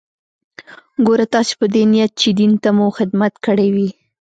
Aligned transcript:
ګوره 1.05 1.25
تاسې 1.33 1.53
په 1.59 1.65
دې 1.73 1.83
نيت 1.91 2.11
چې 2.21 2.29
دين 2.39 2.51
ته 2.63 2.69
مو 2.77 2.85
خدمت 2.97 3.33
کړى 3.45 3.67
وي. 3.75 3.89